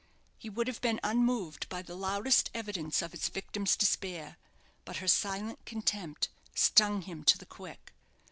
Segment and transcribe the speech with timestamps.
[0.39, 4.37] He would have been unmoved by the loudest evidence of his victim's despair;
[4.83, 7.93] but her silent contempt stung him to the quick.